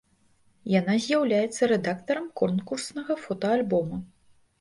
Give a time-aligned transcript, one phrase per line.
[0.79, 4.01] Яна з'яўляецца рэдактарам конкурснага фотаальбома.